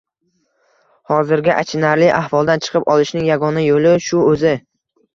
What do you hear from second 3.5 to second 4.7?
yo‘li shu o‘zi.